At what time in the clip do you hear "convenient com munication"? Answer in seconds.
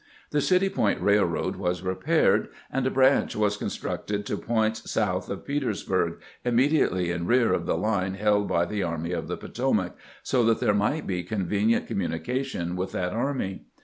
11.21-12.73